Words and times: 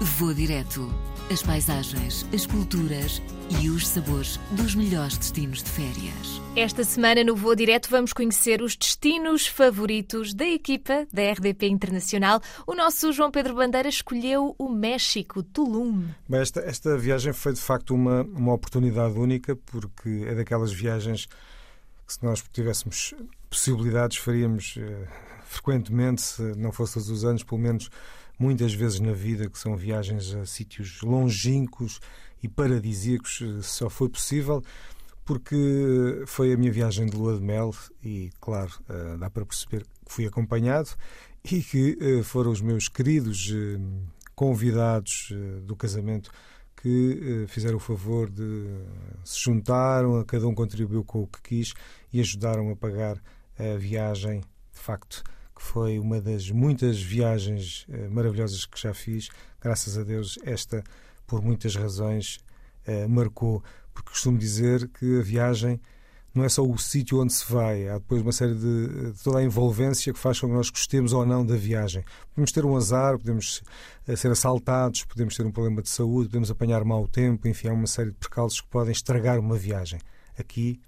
Vou 0.00 0.32
direto. 0.32 0.88
As 1.30 1.42
paisagens, 1.42 2.26
as 2.34 2.46
culturas 2.46 3.20
e 3.60 3.68
os 3.68 3.86
sabores 3.86 4.40
dos 4.52 4.74
melhores 4.74 5.18
destinos 5.18 5.62
de 5.62 5.68
férias. 5.68 6.40
Esta 6.56 6.82
semana 6.84 7.22
no 7.22 7.36
Voo 7.36 7.54
Direto 7.54 7.90
vamos 7.90 8.14
conhecer 8.14 8.62
os 8.62 8.74
destinos 8.74 9.46
favoritos 9.46 10.32
da 10.32 10.46
equipa 10.46 11.06
da 11.12 11.30
RDP 11.30 11.66
Internacional. 11.66 12.40
O 12.66 12.74
nosso 12.74 13.12
João 13.12 13.30
Pedro 13.30 13.54
Bandeira 13.56 13.90
escolheu 13.90 14.54
o 14.58 14.70
México, 14.70 15.42
Tulum. 15.42 16.06
Bem, 16.26 16.40
esta, 16.40 16.60
esta 16.60 16.96
viagem 16.96 17.34
foi 17.34 17.52
de 17.52 17.60
facto 17.60 17.94
uma, 17.94 18.22
uma 18.22 18.54
oportunidade 18.54 19.18
única 19.18 19.54
porque 19.54 20.24
é 20.26 20.34
daquelas 20.34 20.72
viagens 20.72 21.26
que 22.06 22.14
se 22.14 22.24
nós 22.24 22.42
tivéssemos 22.50 23.12
possibilidades 23.50 24.16
faríamos 24.16 24.76
eh, 24.78 25.06
frequentemente, 25.44 26.22
se 26.22 26.42
não 26.56 26.72
fosse 26.72 26.94
todos 26.94 27.10
os 27.10 27.22
anos, 27.22 27.42
pelo 27.42 27.60
menos 27.60 27.90
muitas 28.40 28.72
vezes 28.72 28.98
na 29.00 29.12
vida, 29.12 29.50
que 29.50 29.58
são 29.58 29.76
viagens 29.76 30.34
a 30.34 30.46
sítios 30.46 31.02
longínquos 31.02 32.00
e 32.42 32.48
paradisíacos, 32.48 33.42
eh, 33.42 33.60
só 33.60 33.90
foi 33.90 34.08
possível 34.08 34.64
porque 35.26 36.24
foi 36.26 36.52
a 36.52 36.56
minha 36.56 36.72
viagem 36.72 37.06
de 37.06 37.14
lua 37.14 37.36
de 37.36 37.42
mel 37.42 37.72
e, 38.02 38.30
claro, 38.40 38.72
eh, 38.88 39.16
dá 39.18 39.28
para 39.28 39.44
perceber 39.44 39.82
que 39.82 40.12
fui 40.12 40.26
acompanhado 40.26 40.88
e 41.44 41.62
que 41.62 41.98
eh, 42.00 42.22
foram 42.22 42.50
os 42.50 42.62
meus 42.62 42.88
queridos 42.88 43.52
convidados 44.34 45.34
do 45.64 45.76
casamento 45.76 46.30
que 46.74 47.44
fizeram 47.46 47.76
o 47.76 47.80
favor 47.80 48.30
de 48.30 48.64
se 49.22 49.38
juntaram, 49.38 50.24
cada 50.24 50.48
um 50.48 50.54
contribuiu 50.54 51.04
com 51.04 51.22
o 51.22 51.26
que 51.26 51.42
quis 51.42 51.74
e 52.10 52.20
ajudaram 52.20 52.70
a 52.70 52.74
pagar 52.74 53.22
a 53.58 53.76
viagem, 53.76 54.40
de 54.40 54.80
facto, 54.80 55.22
que 55.60 55.66
foi 55.66 55.98
uma 55.98 56.22
das 56.22 56.50
muitas 56.50 57.02
viagens 57.02 57.86
eh, 57.90 58.08
maravilhosas 58.08 58.64
que 58.64 58.80
já 58.80 58.94
fiz. 58.94 59.28
Graças 59.60 59.98
a 59.98 60.02
Deus, 60.02 60.38
esta, 60.42 60.82
por 61.26 61.42
muitas 61.42 61.76
razões, 61.76 62.40
eh, 62.86 63.06
marcou. 63.06 63.62
Porque 63.92 64.08
costumo 64.08 64.38
dizer 64.38 64.88
que 64.88 65.18
a 65.18 65.22
viagem 65.22 65.78
não 66.34 66.44
é 66.44 66.48
só 66.48 66.64
o 66.64 66.78
sítio 66.78 67.20
onde 67.20 67.34
se 67.34 67.52
vai, 67.52 67.88
há 67.88 67.98
depois 67.98 68.22
uma 68.22 68.32
série 68.32 68.54
de, 68.54 69.12
de, 69.12 69.22
toda 69.22 69.40
a 69.40 69.42
envolvência 69.42 70.12
que 70.14 70.18
faz 70.18 70.40
com 70.40 70.46
que 70.46 70.54
nós 70.54 70.70
gostemos 70.70 71.12
ou 71.12 71.26
não 71.26 71.44
da 71.44 71.56
viagem. 71.56 72.04
Podemos 72.30 72.52
ter 72.52 72.64
um 72.64 72.74
azar, 72.74 73.18
podemos 73.18 73.62
eh, 74.08 74.16
ser 74.16 74.30
assaltados, 74.30 75.04
podemos 75.04 75.36
ter 75.36 75.44
um 75.44 75.52
problema 75.52 75.82
de 75.82 75.90
saúde, 75.90 76.30
podemos 76.30 76.50
apanhar 76.50 76.82
mau 76.84 77.06
tempo, 77.06 77.46
enfim, 77.46 77.68
há 77.68 77.74
uma 77.74 77.86
série 77.86 78.12
de 78.12 78.16
percalços 78.16 78.62
que 78.62 78.68
podem 78.68 78.92
estragar 78.92 79.38
uma 79.38 79.58
viagem. 79.58 80.00
Aqui 80.38 80.80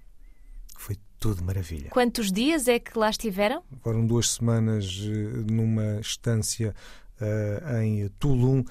foi 0.79 0.97
tudo 1.23 1.45
maravilha. 1.45 1.89
Quantos 1.91 2.33
dias 2.33 2.67
é 2.67 2.81
que 2.81 2.99
lá 2.99 3.09
estiveram? 3.09 3.63
Foram 3.81 4.05
duas 4.05 4.31
semanas 4.31 4.85
eh, 5.05 5.53
numa 5.53 6.01
estância 6.01 6.75
uh, 7.21 7.77
em 7.81 8.09
Tulum, 8.19 8.65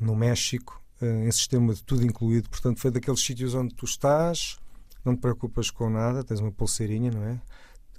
no 0.00 0.16
México, 0.16 0.82
uh, 1.02 1.04
em 1.04 1.30
sistema 1.30 1.74
de 1.74 1.84
tudo 1.84 2.02
incluído. 2.02 2.48
Portanto, 2.48 2.80
foi 2.80 2.90
daqueles 2.90 3.20
sítios 3.20 3.54
onde 3.54 3.74
tu 3.74 3.84
estás, 3.84 4.56
não 5.04 5.14
te 5.14 5.20
preocupas 5.20 5.70
com 5.70 5.90
nada, 5.90 6.24
tens 6.24 6.40
uma 6.40 6.50
pulseirinha, 6.50 7.10
não 7.10 7.24
é? 7.24 7.38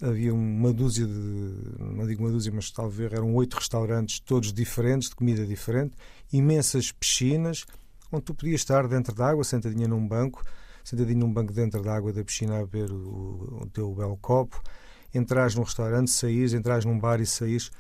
Havia 0.02 0.34
uma 0.34 0.74
dúzia 0.74 1.06
de, 1.06 1.14
não 1.80 2.08
digo 2.08 2.24
uma 2.24 2.32
dúzia, 2.32 2.52
mas 2.52 2.72
talvez 2.72 3.14
eram 3.14 3.36
oito 3.36 3.54
restaurantes, 3.54 4.20
todos 4.20 4.52
diferentes, 4.52 5.10
de 5.10 5.16
comida 5.16 5.46
diferente, 5.46 5.96
imensas 6.32 6.92
piscinas, 6.92 7.64
onde 8.12 8.24
tu 8.24 8.34
podias 8.34 8.62
estar 8.62 8.88
dentro 8.88 9.14
d'água, 9.14 9.44
sentadinha 9.44 9.88
num 9.88 10.06
banco, 10.06 10.44
sentadinho 10.84 11.20
num 11.20 11.34
banco 11.34 11.54
dentro 11.54 11.82
da 11.82 11.96
água 11.96 12.12
da 12.12 12.24
piscina 12.24 12.58
a 12.58 12.66
beber 12.66 12.92
o, 12.92 13.62
o 13.62 13.70
teu 13.72 13.94
belo 13.94 14.18
copo, 14.18 14.62
entras 15.14 15.56
num 15.56 15.64
restaurante, 15.64 16.12
saís, 16.12 16.54
entras 16.54 16.86
num 16.86 17.00
bar 17.00 17.22
e 17.22 17.26
saís, 17.26 17.72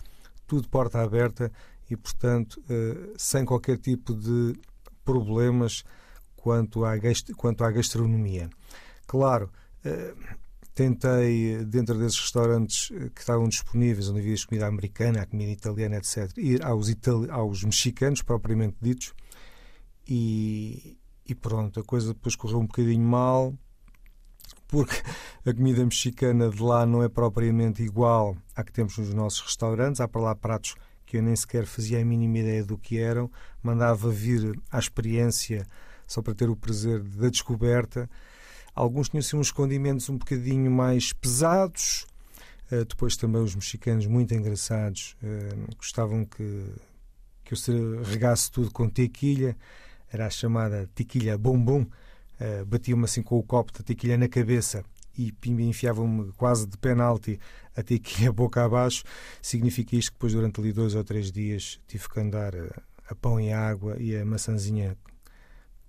tudo 0.47 0.69
porta 0.69 1.01
aberta 1.01 1.51
e, 1.89 1.97
portanto, 1.97 2.61
eh, 2.69 3.13
sem 3.17 3.43
qualquer 3.43 3.77
tipo 3.77 4.13
de 4.13 4.53
problemas 5.03 5.83
quanto 6.35 6.85
à, 6.85 6.93
quanto 7.35 7.63
à 7.63 7.71
gastronomia. 7.71 8.49
Claro, 9.07 9.49
eh, 9.83 10.13
tentei, 10.73 11.63
dentro 11.65 11.97
desses 11.97 12.19
restaurantes 12.19 12.91
eh, 12.91 13.09
que 13.13 13.21
estavam 13.21 13.47
disponíveis, 13.47 14.09
onde 14.09 14.19
havia 14.19 14.35
comida 14.45 14.67
americana, 14.67 15.25
comida 15.25 15.51
italiana, 15.51 15.97
etc., 15.97 16.31
ir 16.37 16.63
aos, 16.63 16.87
aos 17.29 17.63
mexicanos, 17.63 18.21
propriamente 18.21 18.77
ditos, 18.81 19.13
e, 20.07 20.97
e 21.33 21.35
pronto, 21.35 21.79
a 21.79 21.83
coisa 21.83 22.13
depois 22.13 22.35
correu 22.35 22.59
um 22.59 22.67
bocadinho 22.67 23.03
mal, 23.03 23.53
porque 24.67 25.01
a 25.45 25.53
comida 25.53 25.83
mexicana 25.83 26.47
de 26.49 26.61
lá 26.61 26.85
não 26.85 27.03
é 27.03 27.09
propriamente 27.09 27.81
igual 27.81 28.37
à 28.55 28.63
que 28.63 28.71
temos 28.71 28.97
nos 28.99 29.13
nossos 29.13 29.41
restaurantes. 29.41 29.99
Há 29.99 30.07
para 30.07 30.21
lá 30.21 30.35
pratos 30.35 30.75
que 31.05 31.17
eu 31.17 31.23
nem 31.23 31.35
sequer 31.35 31.65
fazia 31.65 31.99
a 31.99 32.05
mínima 32.05 32.37
ideia 32.37 32.63
do 32.63 32.77
que 32.77 32.99
eram, 32.99 33.29
mandava 33.61 34.09
vir 34.09 34.59
à 34.71 34.79
experiência 34.79 35.65
só 36.05 36.21
para 36.21 36.35
ter 36.35 36.49
o 36.49 36.55
prazer 36.55 37.01
da 37.01 37.29
descoberta. 37.29 38.09
Alguns 38.75 39.09
tinham 39.09 39.19
assim, 39.19 39.37
uns 39.37 39.51
condimentos 39.51 40.09
um 40.09 40.17
bocadinho 40.17 40.69
mais 40.71 41.13
pesados. 41.13 42.05
Uh, 42.71 42.85
depois 42.85 43.17
também 43.17 43.41
os 43.41 43.55
mexicanos 43.55 44.05
muito 44.07 44.33
engraçados 44.33 45.15
uh, 45.21 45.75
gostavam 45.77 46.25
que, 46.25 46.65
que 47.43 47.53
eu 47.53 48.01
regasse 48.03 48.49
tudo 48.49 48.71
com 48.71 48.87
tequilha 48.89 49.55
era 50.13 50.27
a 50.27 50.29
chamada 50.29 50.87
tequilha 50.93 51.37
bombom, 51.37 51.81
uh, 51.81 52.65
batiam-me 52.65 53.05
assim 53.05 53.23
com 53.23 53.37
o 53.37 53.43
copo 53.43 53.73
de 53.73 53.83
tequilha 53.83 54.17
na 54.17 54.29
cabeça 54.29 54.83
e 55.17 55.33
enfiavam-me 55.43 56.31
quase 56.33 56.67
de 56.67 56.77
penalti 56.77 57.39
a 57.75 57.83
tequilha 57.83 58.31
boca 58.33 58.63
abaixo, 58.63 59.03
significa 59.41 59.95
isto 59.95 60.11
que 60.11 60.17
depois 60.17 60.33
durante 60.33 60.59
ali 60.59 60.71
dois 60.71 60.95
ou 60.95 61.03
três 61.03 61.31
dias 61.31 61.79
tive 61.87 62.07
que 62.07 62.19
andar 62.19 62.55
a, 62.55 62.81
a 63.09 63.15
pão 63.15 63.39
e 63.39 63.51
água 63.51 63.97
e 63.99 64.15
a 64.15 64.23
maçãzinha 64.23 64.97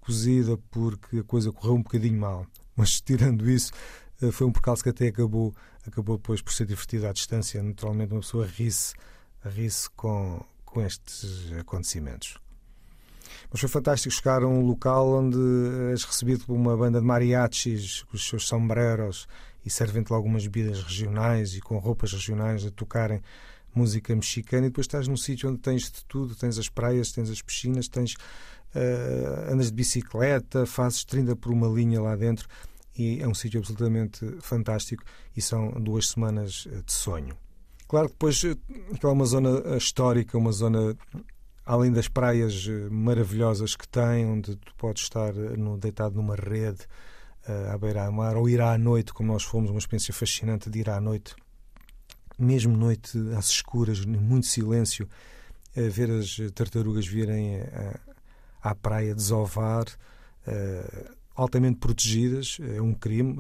cozida 0.01 0.59
porque 0.71 1.19
a 1.19 1.25
coisa 1.25 1.53
correu 1.53 1.75
um 1.75 1.83
bocadinho 1.83 2.19
mal. 2.19 2.47
Mas 2.77 3.01
tirando 3.05 3.49
isso, 3.49 3.73
uh, 4.23 4.33
foi 4.33 4.47
um 4.47 4.53
percalço 4.53 4.83
que 4.83 4.91
até 4.91 5.09
acabou, 5.09 5.55
acabou 5.87 6.17
depois 6.17 6.41
por 6.41 6.53
ser 6.53 6.67
divertido 6.67 7.07
à 7.07 7.13
distância. 7.13 7.63
Naturalmente 7.63 8.13
uma 8.13 8.21
pessoa 8.21 8.47
ri-se 8.47 8.95
ri 9.45 9.69
com, 9.97 10.45
com 10.65 10.83
estes 10.83 11.53
acontecimentos. 11.53 12.39
Mas 13.55 13.61
foi 13.61 13.71
fantástico 13.71 14.13
chegar 14.13 14.43
a 14.43 14.49
um 14.49 14.67
local 14.67 15.11
onde 15.11 15.39
és 15.93 16.03
recebido 16.03 16.45
por 16.45 16.55
uma 16.55 16.77
banda 16.77 16.99
de 16.99 17.07
mariachis 17.07 18.03
com 18.03 18.17
os 18.17 18.27
seus 18.27 18.49
sombreros 18.49 19.29
e 19.65 19.71
servem-te 19.71 20.13
algumas 20.13 20.43
bebidas 20.43 20.83
regionais 20.83 21.55
e 21.55 21.61
com 21.61 21.79
roupas 21.79 22.13
regionais 22.13 22.67
a 22.67 22.73
tocarem 22.73 23.23
música 23.73 24.13
mexicana. 24.13 24.67
E 24.67 24.71
depois 24.71 24.87
estás 24.87 25.07
num 25.07 25.17
sítio 25.17 25.49
onde 25.49 25.61
tens 25.61 25.85
de 25.85 26.05
tudo, 26.05 26.35
tens 26.35 26.59
as 26.59 26.69
praias, 26.69 27.13
tens 27.13 27.31
as 27.31 27.41
piscinas, 27.41 27.87
tens 27.87 28.15
uh, 28.75 29.53
andas 29.53 29.69
de 29.69 29.75
bicicleta, 29.75 30.67
fazes 30.67 31.05
30 31.05 31.37
por 31.37 31.53
uma 31.53 31.69
linha 31.69 32.03
lá 32.03 32.17
dentro. 32.17 32.49
E 32.99 33.23
é 33.23 33.29
um 33.29 33.35
sítio 33.35 33.61
absolutamente 33.61 34.35
fantástico 34.41 35.05
e 35.37 35.41
são 35.41 35.71
duas 35.81 36.09
semanas 36.09 36.67
de 36.85 36.93
sonho. 36.93 37.37
Claro 37.87 38.09
depois 38.09 38.43
aquela 38.93 39.13
é 39.13 39.15
uma 39.15 39.27
zona 39.27 39.77
histórica, 39.77 40.37
uma 40.37 40.51
zona 40.51 40.97
além 41.65 41.91
das 41.91 42.09
praias 42.09 42.67
eh, 42.69 42.89
maravilhosas 42.91 43.75
que 43.75 43.89
tem, 43.89 44.27
onde 44.27 44.57
tu 44.57 44.75
podes 44.77 45.03
estar 45.05 45.35
eh, 45.37 45.57
no, 45.57 45.79
deitado 45.79 46.15
numa 46.15 46.37
rede 46.37 46.87
uh, 47.49 47.73
à 47.73 47.79
beira-mar, 47.79 48.37
ou 48.37 48.49
ir 48.49 48.61
à 48.61 48.77
noite, 48.77 49.13
como 49.15 49.33
nós 49.33 49.43
fomos, 49.43 49.71
uma 49.71 49.79
experiência 49.79 50.13
fascinante 50.13 50.69
de 50.69 50.81
ir 50.81 50.91
à 50.91 51.01
noite, 51.01 51.35
mesmo 52.39 52.77
noite 52.77 53.19
às 53.37 53.49
escuras, 53.49 54.05
muito 54.05 54.47
silêncio, 54.47 55.09
uh, 55.77 55.91
ver 55.91 56.11
as 56.11 56.37
tartarugas 56.55 57.07
virem 57.07 57.61
à 58.63 58.75
praia 58.75 59.15
desovar. 59.15 59.87
Uh, 60.47 61.24
altamente 61.35 61.79
protegidas, 61.79 62.59
é 62.61 62.81
um 62.81 62.95
crime, 62.95 63.37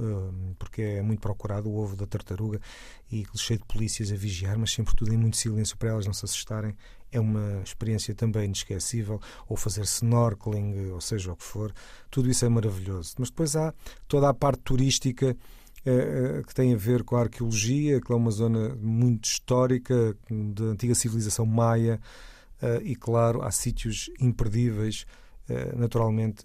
porque 0.58 0.82
é 0.82 1.02
muito 1.02 1.20
procurado 1.20 1.70
o 1.70 1.76
ovo 1.76 1.94
da 1.94 2.06
tartaruga 2.06 2.60
e 3.10 3.24
cheio 3.36 3.60
de 3.60 3.66
polícias 3.66 4.10
a 4.10 4.16
vigiar, 4.16 4.58
mas 4.58 4.72
sempre 4.72 4.96
tudo 4.96 5.14
em 5.14 5.16
muito 5.16 5.36
silêncio 5.36 5.76
para 5.76 5.90
elas 5.90 6.06
não 6.06 6.12
se 6.12 6.24
assustarem 6.24 6.74
é 7.14 7.20
uma 7.20 7.62
experiência 7.62 8.14
também 8.14 8.46
inesquecível, 8.46 9.20
ou 9.48 9.56
fazer 9.56 9.82
snorkeling, 9.82 10.90
ou 10.90 11.00
seja 11.00 11.32
o 11.32 11.36
que 11.36 11.44
for, 11.44 11.72
tudo 12.10 12.28
isso 12.28 12.44
é 12.44 12.48
maravilhoso. 12.48 13.14
Mas 13.18 13.30
depois 13.30 13.54
há 13.54 13.72
toda 14.08 14.28
a 14.28 14.34
parte 14.34 14.60
turística 14.62 15.36
eh, 15.86 16.38
eh, 16.38 16.42
que 16.46 16.54
tem 16.54 16.74
a 16.74 16.76
ver 16.76 17.04
com 17.04 17.16
a 17.16 17.20
arqueologia, 17.20 18.00
que 18.00 18.12
é 18.12 18.14
uma 18.16 18.32
zona 18.32 18.74
muito 18.74 19.26
histórica 19.26 20.16
da 20.28 20.64
antiga 20.64 20.94
civilização 20.94 21.46
maia, 21.46 22.00
eh, 22.60 22.82
e 22.82 22.96
claro, 22.96 23.42
há 23.42 23.50
sítios 23.50 24.10
imperdíveis. 24.20 25.06
naturalmente, 25.76 26.42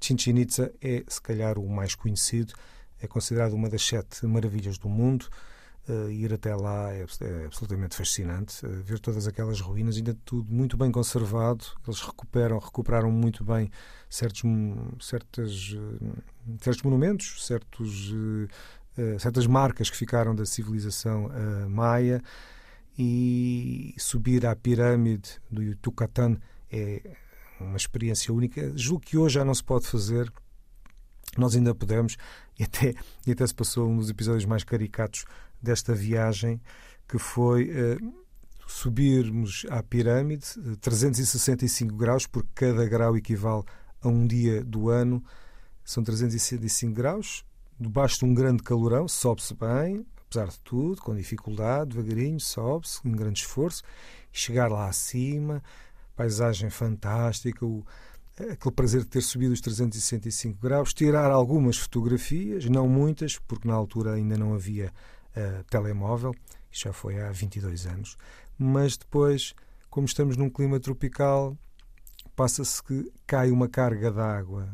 Chichen 0.00 0.38
Itza 0.38 0.72
é 0.80 1.04
se 1.06 1.20
calhar 1.20 1.58
o 1.58 1.68
mais 1.68 1.94
conhecido, 1.94 2.54
é 3.00 3.06
considerado 3.06 3.52
uma 3.52 3.68
das 3.68 3.86
sete 3.86 4.26
maravilhas 4.26 4.78
do 4.78 4.88
mundo. 4.88 5.26
Uh, 5.88 6.10
ir 6.10 6.34
até 6.34 6.52
lá 6.52 6.92
é, 6.92 7.06
é 7.20 7.44
absolutamente 7.44 7.94
fascinante. 7.94 8.66
Uh, 8.66 8.82
ver 8.82 8.98
todas 8.98 9.28
aquelas 9.28 9.60
ruínas, 9.60 9.96
ainda 9.96 10.16
tudo 10.24 10.52
muito 10.52 10.76
bem 10.76 10.90
conservado. 10.90 11.64
Eles 11.86 12.00
recuperam, 12.00 12.58
recuperaram 12.58 13.12
muito 13.12 13.44
bem 13.44 13.70
certos, 14.10 14.42
certas, 15.00 15.72
uh, 15.74 16.58
certos 16.60 16.82
monumentos, 16.82 17.46
certos, 17.46 18.12
certas 19.20 19.46
marcas 19.46 19.88
que 19.88 19.96
ficaram 19.96 20.34
da 20.34 20.44
civilização 20.44 21.30
maia. 21.68 22.20
E 22.98 23.94
subir 23.98 24.46
à 24.46 24.56
pirâmide 24.56 25.38
do 25.50 25.62
Yucatán 25.62 26.38
é 26.72 27.02
uma 27.60 27.76
experiência 27.76 28.32
única. 28.32 28.72
Julgo 28.76 29.04
que 29.04 29.16
hoje 29.16 29.34
já 29.34 29.44
não 29.44 29.54
se 29.54 29.64
pode 29.64 29.86
fazer. 29.86 30.32
Nós 31.36 31.54
ainda 31.54 31.74
podemos, 31.74 32.16
e 32.58 32.64
até, 32.64 32.94
e 33.26 33.32
até 33.32 33.46
se 33.46 33.54
passou 33.54 33.88
um 33.88 33.96
dos 33.96 34.08
episódios 34.08 34.44
mais 34.44 34.64
caricatos 34.64 35.24
desta 35.60 35.94
viagem, 35.94 36.60
que 37.08 37.18
foi 37.18 37.70
uh, 37.70 38.14
subirmos 38.66 39.66
à 39.70 39.82
pirâmide, 39.82 40.46
365 40.80 41.94
graus, 41.94 42.26
porque 42.26 42.48
cada 42.54 42.86
grau 42.86 43.16
equivale 43.16 43.64
a 44.02 44.08
um 44.08 44.26
dia 44.26 44.64
do 44.64 44.88
ano, 44.88 45.22
são 45.84 46.02
365 46.02 46.92
graus, 46.92 47.44
debaixo 47.78 48.18
de 48.20 48.24
um 48.24 48.34
grande 48.34 48.62
calorão, 48.62 49.06
sobe-se 49.06 49.54
bem, 49.54 50.06
apesar 50.26 50.48
de 50.48 50.58
tudo, 50.60 51.00
com 51.00 51.14
dificuldade, 51.14 51.90
devagarinho, 51.90 52.40
sobe-se, 52.40 53.00
com 53.00 53.08
um 53.08 53.12
grande 53.12 53.40
esforço, 53.40 53.82
chegar 54.32 54.70
lá 54.70 54.88
acima, 54.88 55.62
paisagem 56.16 56.70
fantástica, 56.70 57.64
o, 57.64 57.84
aquele 58.40 58.74
prazer 58.74 59.02
de 59.02 59.08
ter 59.08 59.22
subido 59.22 59.52
os 59.52 59.60
365 59.60 60.58
graus, 60.60 60.92
tirar 60.92 61.30
algumas 61.30 61.76
fotografias, 61.76 62.64
não 62.66 62.88
muitas, 62.88 63.38
porque 63.38 63.68
na 63.68 63.74
altura 63.74 64.14
ainda 64.14 64.36
não 64.36 64.54
havia 64.54 64.92
uh, 65.36 65.64
telemóvel, 65.64 66.34
isto 66.70 66.84
já 66.84 66.92
foi 66.92 67.20
há 67.20 67.30
22 67.30 67.86
anos, 67.86 68.16
mas 68.58 68.96
depois, 68.96 69.54
como 69.88 70.06
estamos 70.06 70.36
num 70.36 70.50
clima 70.50 70.80
tropical, 70.80 71.56
passa-se 72.34 72.82
que 72.82 73.10
cai 73.26 73.50
uma 73.50 73.68
carga 73.68 74.10
de 74.10 74.20
água 74.20 74.68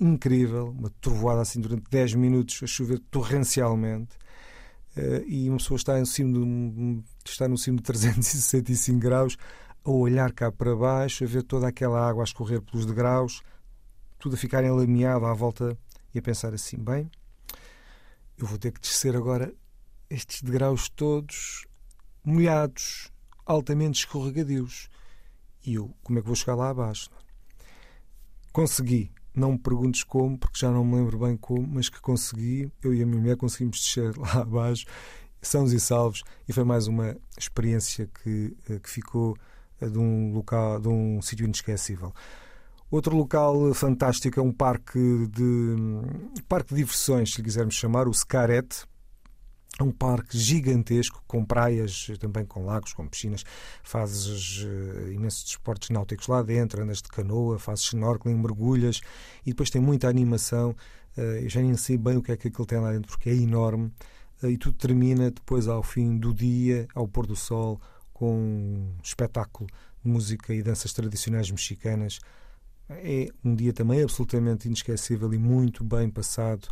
incrível, 0.00 0.70
uma 0.70 0.90
trovoada 1.00 1.42
assim 1.42 1.60
durante 1.60 1.84
10 1.90 2.14
minutos 2.14 2.60
a 2.62 2.66
chover 2.66 2.98
torrencialmente. 3.10 4.18
Uh, 4.96 5.22
e 5.24 5.48
uma 5.48 5.58
pessoa 5.58 5.76
está, 5.76 6.00
em 6.00 6.04
cima 6.04 6.32
de, 6.32 7.02
está 7.24 7.46
no 7.46 7.56
cimo 7.56 7.76
de 7.76 7.84
365 7.84 8.98
graus 8.98 9.36
a 9.84 9.90
olhar 9.90 10.32
cá 10.32 10.50
para 10.52 10.76
baixo, 10.76 11.24
a 11.24 11.26
ver 11.26 11.42
toda 11.42 11.68
aquela 11.68 12.06
água 12.08 12.22
a 12.22 12.24
escorrer 12.24 12.60
pelos 12.62 12.86
degraus, 12.86 13.42
tudo 14.18 14.34
a 14.34 14.38
ficar 14.38 14.62
enlameado 14.64 15.26
à 15.26 15.34
volta 15.34 15.76
e 16.14 16.18
a 16.18 16.22
pensar 16.22 16.52
assim: 16.52 16.76
bem, 16.76 17.10
eu 18.36 18.46
vou 18.46 18.58
ter 18.58 18.72
que 18.72 18.80
descer 18.80 19.16
agora 19.16 19.54
estes 20.08 20.42
degraus 20.42 20.88
todos 20.88 21.66
molhados, 22.24 23.10
altamente 23.46 24.00
escorregadios. 24.00 24.88
E 25.64 25.74
eu, 25.74 25.94
como 26.02 26.18
é 26.18 26.22
que 26.22 26.26
vou 26.26 26.36
chegar 26.36 26.54
lá 26.54 26.70
abaixo? 26.70 27.10
Consegui. 28.52 29.12
Não 29.32 29.52
me 29.52 29.58
perguntes 29.58 30.02
como, 30.02 30.36
porque 30.36 30.58
já 30.58 30.70
não 30.70 30.84
me 30.84 30.96
lembro 30.96 31.18
bem 31.18 31.36
como, 31.36 31.66
mas 31.66 31.88
que 31.88 32.00
consegui. 32.00 32.70
Eu 32.82 32.92
e 32.92 33.02
a 33.02 33.06
minha 33.06 33.20
mulher 33.20 33.36
conseguimos 33.36 33.78
descer 33.80 34.16
lá 34.18 34.40
abaixo, 34.40 34.86
sãos 35.40 35.72
e 35.72 35.78
salvos, 35.78 36.24
e 36.48 36.52
foi 36.52 36.64
mais 36.64 36.86
uma 36.86 37.16
experiência 37.38 38.08
que, 38.08 38.56
eh, 38.68 38.80
que 38.80 38.90
ficou 38.90 39.36
de 39.88 39.98
um 39.98 40.32
local, 40.32 40.80
de 40.80 40.88
um 40.88 41.22
sítio 41.22 41.44
inesquecível. 41.44 42.12
Outro 42.90 43.16
local 43.16 43.72
fantástico 43.72 44.40
é 44.40 44.42
um 44.42 44.52
parque 44.52 44.98
de 45.28 46.42
parque 46.48 46.74
de 46.74 46.80
diversões, 46.80 47.32
se 47.32 47.42
quisermos 47.42 47.76
chamar, 47.76 48.08
o 48.08 48.12
Scaret, 48.12 48.84
é 49.78 49.82
um 49.82 49.90
parque 49.90 50.36
gigantesco, 50.36 51.22
com 51.26 51.44
praias, 51.44 52.08
também 52.18 52.44
com 52.44 52.64
lagos, 52.66 52.92
com 52.92 53.06
piscinas. 53.06 53.44
Fazes 53.82 54.62
uh, 54.62 55.10
imensos 55.10 55.44
desportos 55.44 55.88
náuticos 55.90 56.26
lá 56.26 56.42
dentro, 56.42 56.82
andas 56.82 56.98
de 57.00 57.08
canoa, 57.08 57.58
fazes 57.58 57.86
snorkeling, 57.86 58.36
mergulhas 58.36 59.00
e 59.46 59.50
depois 59.50 59.70
tem 59.70 59.80
muita 59.80 60.08
animação. 60.08 60.76
Uh, 61.16 61.42
eu 61.42 61.48
já 61.48 61.62
nem 61.62 61.74
sei 61.76 61.96
bem 61.96 62.16
o 62.16 62.22
que 62.22 62.32
é 62.32 62.36
que 62.36 62.48
aquilo 62.48 62.66
tem 62.66 62.78
lá 62.78 62.92
dentro, 62.92 63.08
porque 63.08 63.30
é 63.30 63.34
enorme. 63.34 63.90
Uh, 64.42 64.48
e 64.48 64.58
tudo 64.58 64.76
termina 64.76 65.30
depois, 65.30 65.66
ao 65.66 65.82
fim 65.82 66.18
do 66.18 66.34
dia, 66.34 66.86
ao 66.94 67.08
pôr 67.08 67.26
do 67.26 67.36
sol, 67.36 67.80
com 68.20 68.36
um 68.36 68.94
espetáculo 69.02 69.66
de 70.04 70.10
música 70.10 70.52
e 70.52 70.62
danças 70.62 70.92
tradicionais 70.92 71.50
mexicanas. 71.50 72.20
É 72.90 73.28
um 73.42 73.54
dia 73.54 73.72
também 73.72 74.02
absolutamente 74.02 74.68
inesquecível 74.68 75.32
e 75.32 75.38
muito 75.38 75.82
bem 75.82 76.10
passado. 76.10 76.68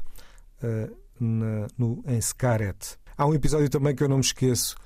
Uh, 0.62 0.95
na, 1.21 1.67
no, 1.77 2.03
em 2.06 2.21
Scaret. 2.21 2.97
Há 3.17 3.27
um 3.27 3.35
episódio 3.35 3.69
também 3.69 3.95
que 3.95 4.03
eu 4.03 4.09
não 4.09 4.17
me 4.17 4.25
esqueço 4.25 4.77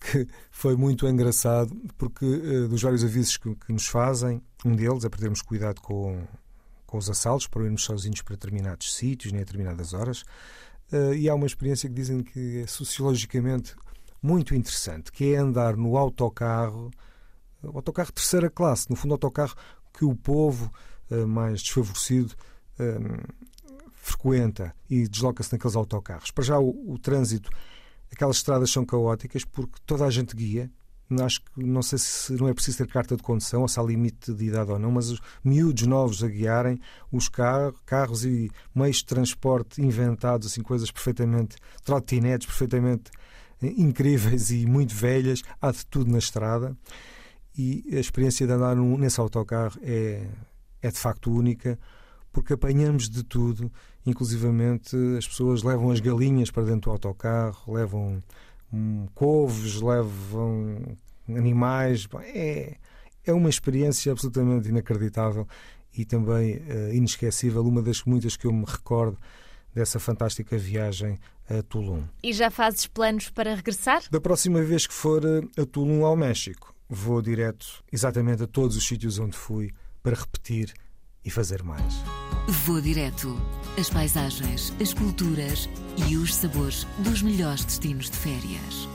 que 0.00 0.26
foi 0.50 0.76
muito 0.76 1.06
engraçado 1.06 1.74
porque 1.96 2.24
uh, 2.24 2.68
dos 2.68 2.82
vários 2.82 3.04
avisos 3.04 3.36
que, 3.36 3.54
que, 3.54 3.72
nos 3.72 3.86
fazem, 3.86 4.42
um 4.64 4.74
deles 4.74 5.04
é 5.04 5.08
para 5.08 5.20
termos 5.20 5.42
cuidado 5.42 5.80
com, 5.80 6.22
com 6.86 6.98
os 6.98 7.08
assaltos, 7.08 7.46
para 7.46 7.64
irmos 7.64 7.84
sozinhos 7.84 8.20
para 8.22 8.34
determinados 8.34 8.94
sítios, 8.94 9.32
nem 9.32 9.42
a 9.42 9.44
determinadas 9.44 9.94
horas. 9.94 10.22
Uh, 10.92 11.14
e 11.14 11.28
há 11.28 11.34
uma 11.34 11.46
experiência 11.46 11.88
que 11.88 11.94
dizem 11.94 12.22
que 12.22 12.58
é 12.58 12.66
sociologicamente 12.66 13.74
muito 14.22 14.54
interessante, 14.54 15.10
que 15.10 15.34
é 15.34 15.36
andar 15.36 15.76
no 15.76 15.96
autocarro, 15.96 16.90
autocarro 17.62 18.12
terceira 18.12 18.48
classe, 18.48 18.88
no 18.88 18.96
fundo, 18.96 19.14
autocarro 19.14 19.54
que 19.92 20.04
o 20.04 20.14
povo 20.14 20.72
uh, 21.10 21.26
mais 21.26 21.60
desfavorecido 21.62 22.34
frequenta 24.02 24.74
e 24.90 25.06
desloca-se 25.06 25.52
naqueles 25.52 25.76
autocarros. 25.76 26.30
Para 26.30 26.44
já 26.44 26.58
o, 26.58 26.92
o, 26.92 26.98
trânsito, 26.98 27.50
aquelas 28.10 28.36
estradas 28.36 28.70
são 28.70 28.84
caóticas 28.84 29.44
porque 29.44 29.80
toda 29.86 30.04
a 30.04 30.10
gente 30.10 30.34
guia. 30.34 30.70
Acho 31.20 31.42
que 31.42 31.62
não 31.62 31.82
sei 31.82 31.98
se 31.98 32.32
não 32.32 32.48
é 32.48 32.54
preciso 32.54 32.78
ter 32.78 32.86
carta 32.86 33.16
de 33.16 33.22
condução 33.22 33.62
ou 33.62 33.68
se 33.68 33.78
há 33.78 33.82
limite 33.82 34.32
de 34.32 34.46
idade 34.46 34.70
ou 34.70 34.78
não, 34.78 34.90
mas 34.90 35.10
os 35.10 35.20
miúdos 35.44 35.86
novos 35.86 36.24
a 36.24 36.28
guiarem, 36.28 36.80
os 37.12 37.28
carros, 37.28 38.24
e 38.24 38.50
meios 38.74 38.96
de 38.98 39.06
transporte 39.06 39.82
inventados, 39.82 40.46
assim, 40.46 40.62
coisas 40.62 40.90
perfeitamente, 40.90 41.56
trotinetes 41.84 42.46
perfeitamente 42.46 43.10
eh, 43.10 43.18
incríveis 43.62 44.50
e 44.50 44.66
muito 44.66 44.94
velhas, 44.94 45.42
há 45.60 45.70
de 45.70 45.84
tudo 45.86 46.10
na 46.10 46.18
estrada. 46.18 46.76
E 47.56 47.84
a 47.92 48.00
experiência 48.00 48.46
de 48.46 48.52
andar 48.52 48.74
nesse 48.74 49.20
autocarro 49.20 49.78
é, 49.82 50.26
é 50.80 50.90
de 50.90 50.98
facto 50.98 51.30
única 51.30 51.78
porque 52.32 52.54
apanhamos 52.54 53.08
de 53.08 53.22
tudo, 53.22 53.70
inclusivamente 54.06 54.96
as 55.18 55.28
pessoas 55.28 55.62
levam 55.62 55.90
as 55.90 56.00
galinhas 56.00 56.50
para 56.50 56.64
dentro 56.64 56.90
do 56.90 56.90
autocarro, 56.90 57.72
levam 57.72 58.22
um, 58.72 59.06
couves, 59.14 59.80
levam 59.80 60.96
animais. 61.28 62.08
É, 62.22 62.76
é 63.24 63.32
uma 63.32 63.50
experiência 63.50 64.10
absolutamente 64.10 64.68
inacreditável 64.68 65.46
e 65.96 66.06
também 66.06 66.56
uh, 66.56 66.94
inesquecível, 66.94 67.62
uma 67.62 67.82
das 67.82 68.02
muitas 68.04 68.34
que 68.34 68.46
eu 68.46 68.52
me 68.52 68.64
recordo 68.66 69.18
dessa 69.74 69.98
fantástica 69.98 70.56
viagem 70.56 71.18
a 71.48 71.62
Tulum. 71.62 72.04
E 72.22 72.32
já 72.32 72.50
fazes 72.50 72.86
planos 72.86 73.30
para 73.30 73.54
regressar? 73.54 74.02
Da 74.10 74.20
próxima 74.20 74.62
vez 74.62 74.86
que 74.86 74.94
for 74.94 75.22
eh, 75.24 75.60
a 75.60 75.66
Tulum, 75.66 76.04
ao 76.04 76.16
México, 76.16 76.74
vou 76.88 77.20
direto 77.22 77.82
exatamente 77.92 78.42
a 78.42 78.46
todos 78.46 78.76
os 78.76 78.86
sítios 78.86 79.18
onde 79.18 79.36
fui 79.36 79.72
para 80.02 80.16
repetir 80.16 80.72
e 81.24 81.30
fazer 81.30 81.62
mais. 81.62 81.94
Vou 82.64 82.80
direto. 82.80 83.36
As 83.78 83.88
paisagens, 83.88 84.72
as 84.80 84.92
culturas 84.92 85.68
e 86.08 86.16
os 86.16 86.34
sabores 86.34 86.86
dos 86.98 87.22
melhores 87.22 87.64
destinos 87.64 88.10
de 88.10 88.16
férias. 88.16 88.91